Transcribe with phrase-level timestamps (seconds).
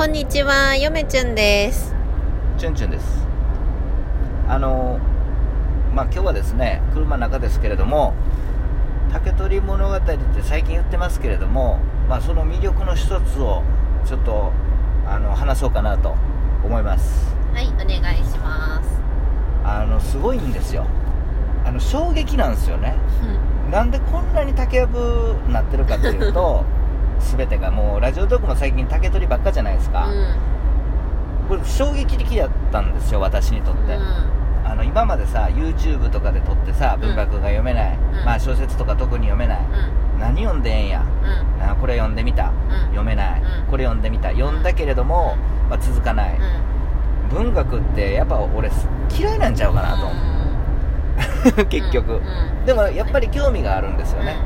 [0.00, 1.94] こんにちは、よめちゅんです。
[2.56, 3.26] チュンチュンです。
[4.48, 4.98] あの
[5.94, 8.14] まあ今日はですね車の中ですけれども
[9.12, 13.62] 竹取物語って最近言ってますけれどもまあその魅力の一つを
[14.06, 14.52] ちょっと
[15.06, 16.16] あの話そうかなと
[16.64, 17.36] 思います。
[17.52, 18.88] はい、お願いします。
[19.64, 20.86] あのすごいんですよ。
[21.66, 22.94] あの衝撃なんですよね。
[23.70, 26.64] なんでこんなに竹やぶになってるかというと
[27.20, 30.08] 全てがもうラジオトークも最近竹取ばっかじゃないですか、
[31.48, 33.98] これ衝撃的だったんですよ私にとって、
[34.64, 38.24] あの今までさ YouTube とかで撮ってさ文学が読めない、うん。
[38.24, 39.58] まあ小説とか特に読めない、
[40.18, 41.04] 何読んでええんや。
[41.80, 42.80] これ読んでみた、うん。
[42.88, 43.66] 読めない、うん。
[43.70, 44.30] これ読んでみた。
[44.30, 45.36] 読んだけれども、
[45.68, 46.38] まあ、続かない、
[47.30, 48.70] 文学ってやっぱ俺
[49.18, 49.96] 嫌いなんちゃうかな
[51.56, 52.20] と、 結局、
[52.66, 54.36] でもやっぱり興味があるんですよね、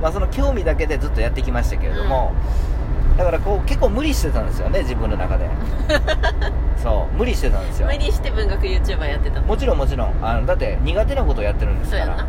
[0.00, 2.32] まあ、その興味だけでずっとやってきましたけれども、
[3.16, 5.48] だからこう結構無理してたんですよね自分の中で。
[6.82, 7.86] そう無理してたんですよ。
[7.86, 10.14] 無理して文学 YouTuber やってたもちろんもちろん。
[10.22, 12.04] あのだって苦手なことをやってるんですから。
[12.06, 12.24] そ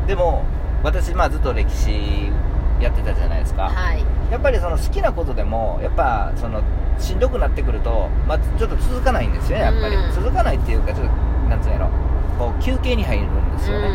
[0.00, 0.42] うん、でも
[0.82, 2.32] 私、まあ、ずっと歴史
[2.80, 4.04] やってたじゃないですか、はい。
[4.32, 6.60] やっぱりその好きなことでもやっぱその
[6.98, 10.12] しんどくなってくると、まあ、ちょっと続かないんですよねやっぱり、うん。
[10.12, 11.88] 続かないっていうかちょっとなんつうんやろ。
[12.36, 13.88] こう休憩に入るんですよね、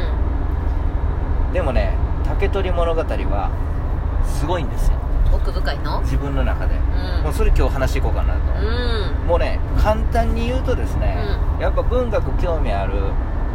[1.51, 1.93] でもね
[2.29, 3.51] 竹取物語は
[4.25, 4.97] すごいんですよ。
[5.27, 6.01] うん、奥深いの？
[6.01, 7.23] 自分の中で、うん。
[7.23, 9.27] もうそれ今日話していこうかなと、うん。
[9.27, 11.17] もうね簡単に言うとですね、
[11.59, 12.93] やっぱ文学興味ある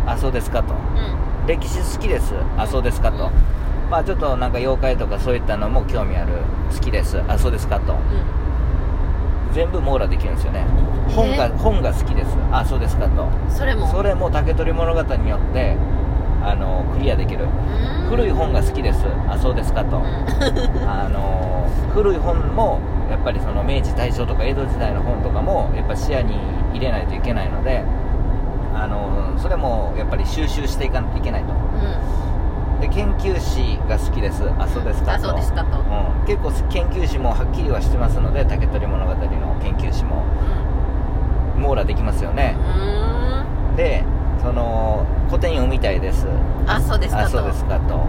[0.06, 0.74] あそうですかと。
[0.74, 1.46] うん。
[1.46, 3.90] 歴史好きですあそうですかと、うん。
[3.90, 6.32] まあちょっとなんか妖怪とかそういったのも興味ある
[6.72, 7.96] 好きですあそうですかと。
[9.52, 10.66] 全部網羅できるんですよね。
[11.14, 13.22] 本がえ本が好きですあそうですかと。
[13.24, 13.86] うんそれも？
[13.88, 15.76] それも竹取物語によって
[16.44, 17.46] あのクリアできる。
[18.08, 19.04] 古い本が好きです。
[19.28, 20.02] あそうですかと、
[20.86, 26.36] あの古い本もやっぱりその明治大正とか江戸時代の本とかもやっぱ視野に
[26.72, 27.84] 入れないといけないので
[28.74, 31.52] あのそれもやっぱり収集していかないといけないと。
[32.80, 34.42] で研究誌が好きです。
[34.58, 35.78] あそうですかあとそうですかと。
[35.78, 39.20] うん、結構研究誌もはっきりはしてますので竹取物語の
[39.62, 40.24] 研究誌も
[41.56, 42.56] 網羅できますよね。
[43.76, 44.04] で
[44.44, 46.26] その古典読みたいです。
[46.66, 47.26] あそうですかと。
[47.26, 48.06] あそうですかと。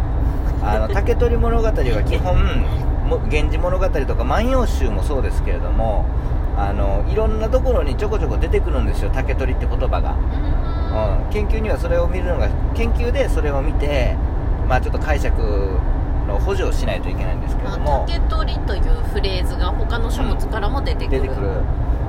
[0.62, 2.38] あの竹取物語は基本
[3.08, 6.06] も「源氏物語」とか「万葉集」もそうですけれども
[6.58, 10.16] あのいろんなところにちょこちょこ出てくるんですよ竹取って言葉が、
[11.24, 14.16] うん、研究にはそれを見るのが研究でそれを見て
[14.68, 15.78] まあちょっと解釈
[16.28, 18.06] の補助をしないといけないんですけれども。
[18.08, 18.82] 竹取という
[19.14, 21.48] フレーズが他の書物からも出てくる、出てくる、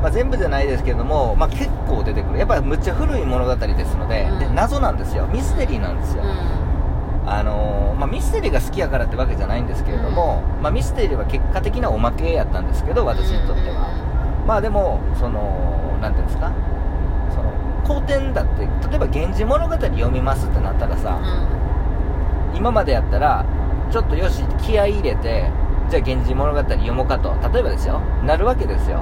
[0.03, 2.39] まあ、全部じゃないですけれども、まあ、結構出てくる。
[2.39, 4.39] やっぱりむっちゃ古い物語ですので,、うん。
[4.39, 5.27] で謎なんですよ。
[5.33, 6.23] ミステリーなんですよ、
[7.27, 16.53] あのーまあ、ミステリーが好きやからってわけじゃないんですけれども、まあ、ミステリーは結果的なおまけやったんですけど私にとっては、まあでもそのなんていうんですか？
[17.35, 17.51] その
[17.85, 21.19] 古典だって例えば「源氏物語」読みますってなったらさ、
[22.55, 23.45] 今までやったら
[23.91, 25.51] ちょっとよし気合い入れて
[25.89, 27.35] じゃあ「源氏物語」読もうかと。
[27.53, 28.01] 例えばですよ。
[28.25, 29.01] なるわけですよ、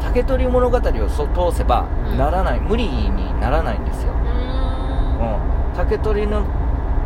[0.00, 2.18] 竹取物語をそ通せばうん。
[2.18, 6.44] ならない、無理にならないんですよ、うん、竹取の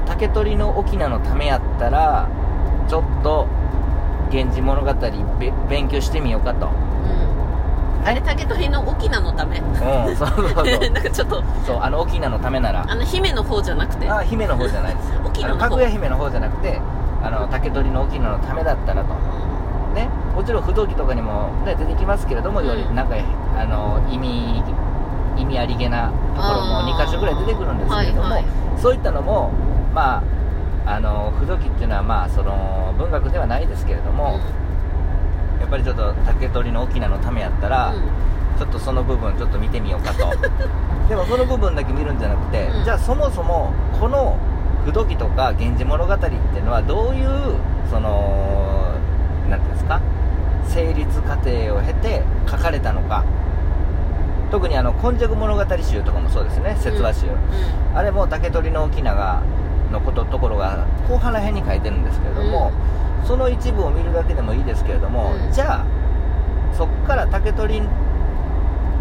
[0.06, 2.28] 竹取の翁のためやったら
[2.88, 3.47] ちょっと
[4.31, 4.92] 「源氏物語
[5.38, 6.69] べ」勉強してみようかと。
[8.04, 9.58] あれ竹取の沖縄のため？
[9.58, 9.76] うん
[10.16, 10.64] そうそうそう。
[10.91, 11.42] なんかちょっと。
[11.64, 12.84] そうあの翁のためなら。
[12.88, 14.10] あの姫の方じゃなくて。
[14.10, 15.12] あ姫の方じゃないです。
[15.25, 15.70] 沖縄の方。
[15.70, 16.81] かぐや姫の方じゃなくて
[17.22, 19.08] あの竹取の翁のためだったらと。
[19.10, 19.14] ね、
[20.34, 22.66] もちろん不動機とかにも、ね、出てきますけれども、うん。
[22.66, 23.16] よりなんか
[23.56, 24.62] あの意味
[25.37, 27.04] 意味ありげなところもあー。
[27.04, 28.81] 2箇所ぐらい出てくるんですけれども、はいはい。
[28.81, 29.50] そういったのも、
[29.94, 30.22] ま
[30.87, 34.41] あ、あの不動機っていうのは、まあ、その文学ではないですけれども、
[35.60, 37.94] やっぱりちょっと竹取の翁のためやったら、
[38.59, 40.31] ちょっとその部分ちょっと見てみようかと。
[41.09, 42.84] でもその部分だけ見るんじゃなくて、うん。
[42.84, 44.37] じゃあそもそもこの
[44.84, 47.28] 不動機とか「源氏物語」っていうのはどういう
[47.91, 48.91] その
[49.98, 50.00] か
[50.69, 53.25] 成立過程を経て書かれたのか。
[54.50, 56.76] 特にあの「今昔物語集」とかもそうですね。
[56.78, 57.26] 説話集、
[57.94, 59.40] あれも竹取の翁が
[59.90, 62.70] のことところが後半ら辺に書いてるんですけれども、
[63.25, 65.52] その一部を見るだけでもいいですけれども、うん。
[65.52, 65.84] じゃあ
[66.76, 67.82] そっから竹取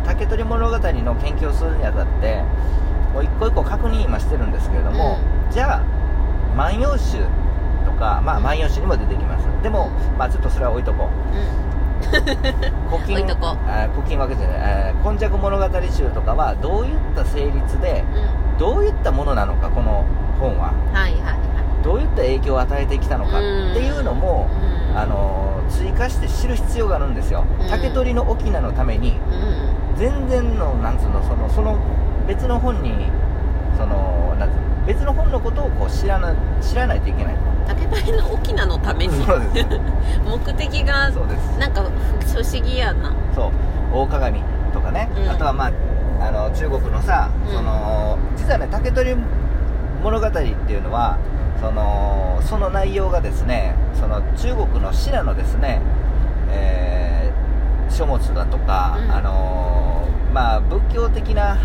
[0.06, 0.80] 竹取物語の
[1.16, 2.44] 研究をするにあたって
[3.14, 5.18] もう一個一個確認今してるんですけれども、
[5.50, 5.82] じゃあ
[6.56, 7.26] 「万葉集」と
[8.02, 8.44] かまあ「うん。
[8.44, 9.48] 万葉集」にも出てきます。
[9.62, 11.72] でもまあちょっとそれは置いとこう。
[12.90, 13.36] 古今
[13.94, 18.04] 古今わけじゃないあ今昔物語集とかはどういった成立で
[18.58, 20.04] どういったものなのかこの
[20.40, 20.74] 本は。
[20.94, 21.38] はいはいはい。
[21.84, 23.46] どういった影響を与えてきたのかって
[23.80, 24.48] いうのも、
[24.92, 24.98] うん。
[24.98, 27.70] あの追加して知る必要があるんですよ、うん。
[27.70, 29.20] 竹取の翁のために
[29.94, 29.98] うん。
[29.98, 31.78] 全然のなんつうのそのその
[32.28, 32.94] 別の本に
[33.78, 37.36] そのなんつうの別の本のことをこう知らな知らないといけない
[37.76, 39.26] 竹取の翁のために。
[39.26, 39.68] そうです。
[40.26, 43.14] 目的がそうですなんか不思議やな。
[43.34, 43.52] そう。
[43.94, 45.30] 大鏡とかね、うん。
[45.30, 45.72] あとはまあ
[46.28, 47.54] あの中国のさ、うん。
[47.54, 49.16] その実はね竹取
[50.04, 51.18] 物語っていうのは
[51.60, 55.82] そのその内容がですねその中国の信濃ですね、
[56.50, 59.12] えー書物だとか、うん。
[59.12, 61.58] あのまあ仏教的な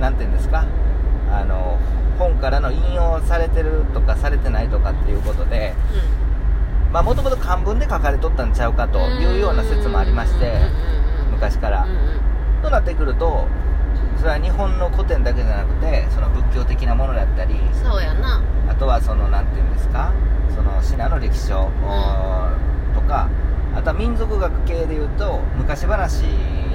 [0.00, 0.64] なんていうんですか
[1.30, 1.78] あの
[2.18, 5.74] 本からの引用されてるとかされてないとかっていうことで
[6.92, 10.52] まあもともと漢文で書かれとったんちゃうかというような説もありまして
[11.30, 12.28] 昔から、うんうん
[12.62, 13.46] となってくると
[14.18, 18.42] それは日本の古典だけじゃなくてその仏教的なものだったりそうやな。
[18.68, 20.12] あとはそのなんていうんですか
[20.54, 21.70] その信濃歴史書、
[22.94, 23.30] とか
[23.74, 26.24] あとは民族学系でいうと昔話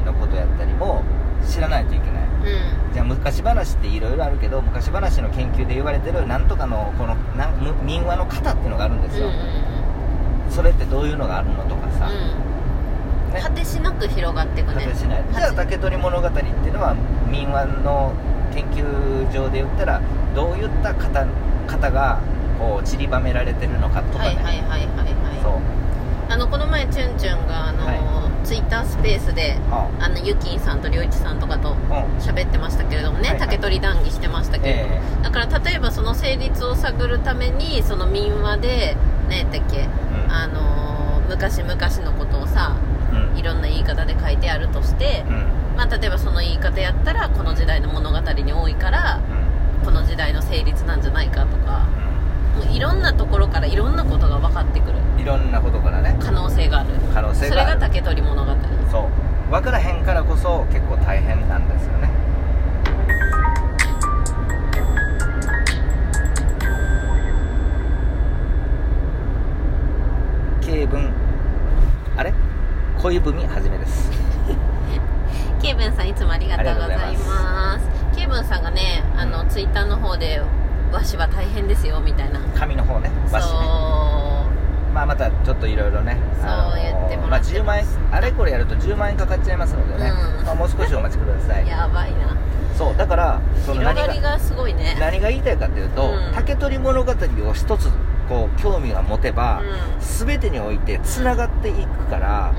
[0.05, 1.03] のことやったりも
[1.47, 2.23] 知らないといけない。
[2.23, 2.93] うん。
[2.93, 7.49] じゃあ昔話っていろいろあるけど昔話の研究で言われてるなんとかのこのな
[7.83, 9.39] 民話の型っていうのがあるんですよ、うんうん
[10.49, 13.33] それってどういうのがあるのとかさ、うん。
[13.33, 13.41] ね。
[13.41, 14.83] 果てしなく広がっていくね。
[14.85, 15.23] 果てしない。
[15.33, 16.95] じゃあ竹取物語っていうのは
[17.27, 18.13] 民話の
[18.53, 20.01] 研究上で言ったら
[20.35, 21.25] どういった型
[21.65, 22.19] 型が
[22.59, 25.53] こう散りばめられてるのかとかね、はいはいはいはいそう。
[25.53, 25.82] はい
[26.29, 30.09] あのこの前チュンチュンがあの、はツイッタースペースでああ。
[30.09, 31.77] のゆきんさんとりょういちさんとかとうん。
[32.19, 33.47] 喋ってましたけれどもね、はいはい。
[33.47, 34.89] 竹取談義してましたけれど。
[34.89, 35.23] も、え。
[35.23, 38.97] だから例えばその成立を探るためにその民話で
[39.29, 40.31] 何やったっけ、えうん。
[40.31, 40.83] あのー
[41.29, 42.75] 昔々のことをさ
[43.11, 43.37] うん。
[43.37, 45.63] いろんな言い方で書いてあるとして、うん。
[45.77, 49.21] まあ、例えばその言い方やったらこの時代の物語に多いから
[49.83, 51.87] この時代の成立なんじゃないかとか
[52.71, 54.97] いろんなところからいろんなことが分かってくる。
[54.97, 56.17] うんいろんなことからね。
[56.19, 56.89] 可能性がある。
[57.13, 57.79] 可能性それがある。
[57.79, 58.51] が竹取物語。
[58.91, 59.51] そう。
[59.51, 62.02] 分からへんからこそ結構大変なんですよね
[85.63, 87.54] といろいろねそう言ってもらってます。
[87.54, 90.45] まあ、10万円あれこれやると10万円かかっちゃいますのでね、うん。
[90.45, 91.68] まあ、もう少しお待ちくださうい。
[91.68, 92.38] やばいな。
[92.77, 94.98] そうだからその広何ががりがすごいね。
[95.00, 96.33] 何が言いたいかというと、うん。
[96.33, 97.89] 竹取物語を一つ
[98.27, 99.63] こう興味が持てば、う
[100.01, 102.56] 全てにおいてつながっていくから、ん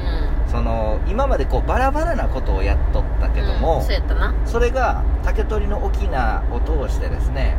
[0.47, 0.51] うん。
[0.51, 3.83] その今までこうバラバラなことをやっとったけども、うん。
[3.83, 4.35] そうやったな。
[4.47, 6.06] それが竹取の翁
[6.53, 7.59] を通してですね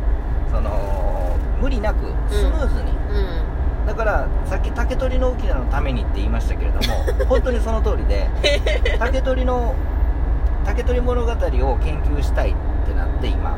[0.50, 3.45] その無理なくスムーズに、うん
[3.86, 8.28] だからさっき竹取の翁のためにって言いましたけれども 本当にその通りで
[8.98, 9.74] 竹取の
[10.64, 12.54] 竹取物語を研究したいっ
[12.86, 13.50] てなって今。
[13.52, 13.54] う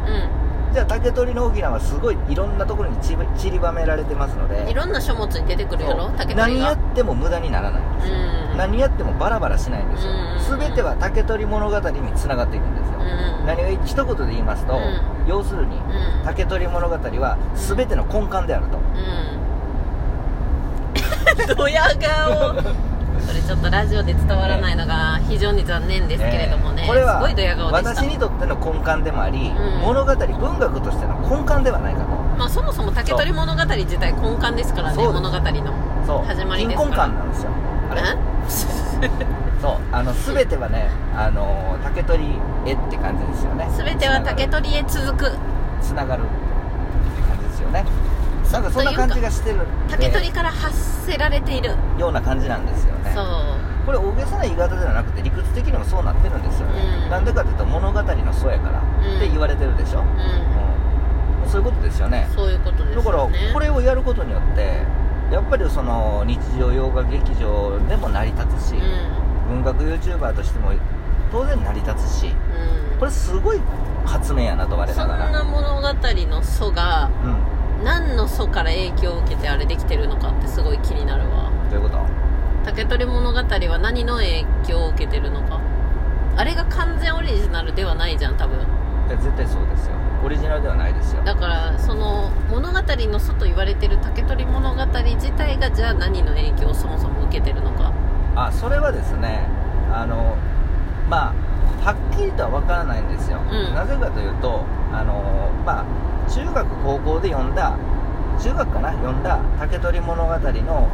[0.70, 6.10] じゃあ竹取の翁はすごいいろんなところにちり散りばめられてますのでんいろんな書物に出てくるやろ？
[6.18, 8.14] 竹取何やがっても無駄にならないんですよ、
[8.52, 8.58] うん。
[8.58, 12.98] 何やってもバラバラしないんですよ、うん全ては竹取物語につながっていくんですよ、
[13.40, 13.46] うん。
[13.46, 14.80] 何が一言で言いますと、うん。
[15.26, 15.82] 要するにうん。
[16.26, 19.47] 竹取物語は全ての根幹であると、うん
[21.56, 22.54] ドヤ顔。
[23.20, 27.90] それちょっとラジオで伝わらないのが非常に残念ですけれどもね、えーこれはすごいドヤ顔でした。
[27.94, 32.06] 私にとっての根幹でもあり、うん物語文学としての根幹ではないかと。
[32.38, 36.24] まあそもそも竹取物語自体根幹ですからね物語の。
[36.26, 37.08] 始まりです金から。
[37.08, 37.50] 婚感なんですよ。
[37.90, 38.00] あれ。
[38.00, 38.04] ん
[39.60, 39.72] そう。
[39.92, 42.22] あの全てはねあの竹取
[42.64, 43.68] 絵って感じですよね。
[43.76, 45.32] 全ては竹取へ続く。
[45.82, 47.84] つながるって感じですよね
[48.52, 49.60] なんかそんな感じがしてる。
[49.88, 53.12] 竹取から発せられている、ような感じなんですよね。
[53.14, 53.24] そう。
[53.84, 57.10] これ大げさな言い方ではなくて理屈的にもそうなってるんですよね、うん。
[57.10, 61.50] なんでかっていうと物語の祖やからって言われてるでしょ、ううん。
[61.50, 62.26] そういうことですよね。
[62.30, 64.82] んそういうことですだからこれをやることによって
[65.32, 68.74] やっぱりその日常洋画劇場でも成り立つし、
[69.48, 70.72] 文学 YouTuber としても
[71.32, 73.60] 当然成り立つしうん、うん、これすごい
[74.04, 75.30] 発明やなと我そなんがら。
[75.30, 77.47] な物語の祖がうん
[77.84, 81.50] 何の祖から影響を受けてあれできてるのかってすごい気になるわ。
[81.70, 81.98] どういうこと？
[82.64, 85.60] 竹取物語は何の影響を受けてるのか。
[86.36, 88.58] あれが完全オリジナルではないじゃん多分。
[88.58, 89.94] いや絶対そうですよ。
[90.24, 91.22] オリジナルではないですよ。
[91.24, 97.92] だからその物語の祖と言われてる竹取物語自体がじゃあ何の影響をそもそも受けてるのか。
[98.36, 99.46] あそれはですね
[99.92, 100.36] あの
[101.08, 101.34] まあ
[101.84, 103.74] はっきりとは分からないんですよ、うん。
[103.74, 105.84] なぜかというとあのまあ
[106.28, 107.76] 中学高校で読んだ
[108.38, 110.88] 中学かな読んだ竹取物語の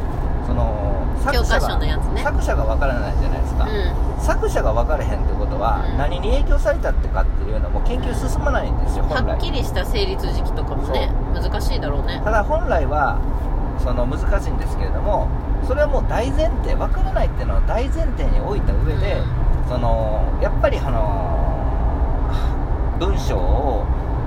[0.45, 0.95] その
[1.31, 2.21] 教科書のやつね。
[2.21, 5.97] 作者が分からないじゃないですか、う作者が分からへんってことは、うん。
[5.97, 9.29] 何に影響されたってかっていうのも研究進まないんですよん本来。
[9.31, 12.21] はっきりした成立時期とかもね難しいだろうね。
[12.23, 13.17] ただ本来は
[13.83, 15.27] その難しいんですけれども
[15.67, 19.17] それはもう大前提分からないっていうのは大前提に置いた上で、
[19.67, 21.41] そのやっぱりあの
[22.99, 23.85] 文章を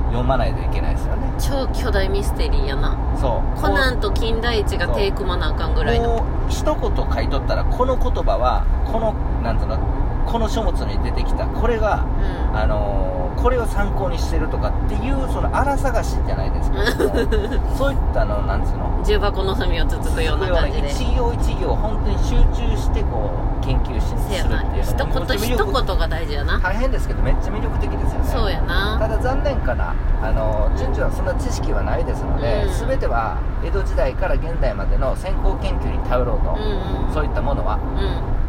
[0.08, 1.28] 読まないといけないですよね。
[1.38, 2.96] 超巨大ミステリーやな。
[3.20, 3.60] そう。
[3.60, 6.18] コナンと金田一が手組まなあかんぐらいの。
[6.18, 9.12] こう一言書いとったらこの言葉はこの
[9.42, 9.78] なんつうの
[10.26, 11.46] この書物に出てきた。
[11.46, 12.04] これが
[12.50, 12.56] うん。
[12.58, 19.02] あのーこれを参考にしてるとかっていうその荒探しじゃないですけどもそういったのなんつうの？
[19.04, 20.90] 重箱の隅をつつくような感じで。
[20.90, 23.30] 一行一行本当に集中してこ
[23.60, 26.58] う研究しせやなするっていう一言一言が大事やな。
[26.58, 28.28] 大変ですけどめっちゃ魅力的ですよね。
[28.28, 28.98] そうやな。
[28.98, 29.94] ただ残念かな。
[30.20, 32.88] あの順次はそんな知識はないですので、うん。
[32.88, 37.14] 全ては江戸時代から現代までの先行研究に頼ろうと、うんうん。
[37.14, 37.76] そういったものは。
[37.76, 38.47] うん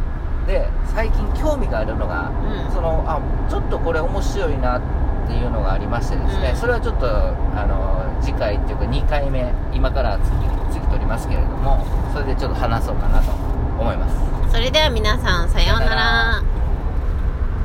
[0.50, 2.74] で最近興味があるのが、うん。
[2.74, 4.82] そのあちょっとこれ面白いなっ
[5.28, 6.56] ていうのがありましてですね、うん。
[6.56, 13.30] それはちょっとあの次回っていうか2回目今から次次撮りますけれどもそれでちょっと話そうかなと
[13.78, 14.16] 思います。
[14.50, 16.42] それでは皆さんさようなさようなら